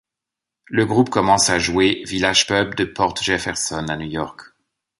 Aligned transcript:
Le 0.65 0.83
groupe 0.87 1.11
commence 1.11 1.51
à 1.51 1.59
jouer 1.59 2.01
Village 2.07 2.47
Pub 2.47 2.73
de 2.73 2.85
Port 2.85 3.15
Jefferson, 3.17 3.85
à 3.87 3.97
New 3.97 4.07
York. 4.09 4.41